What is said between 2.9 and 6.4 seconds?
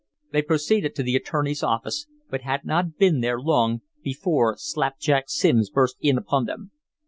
been there long before Slapjack Simms burst in